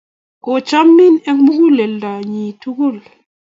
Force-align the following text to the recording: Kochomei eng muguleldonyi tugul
Kochomei 0.43 1.15
eng 1.29 1.39
muguleldonyi 1.45 2.45
tugul 2.61 2.97